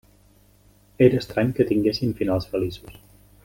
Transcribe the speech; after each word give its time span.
Era 1.07 1.19
estrany 1.23 1.53
que 1.59 1.67
tinguessin 1.73 2.17
finals 2.23 2.51
feliços. 2.55 2.99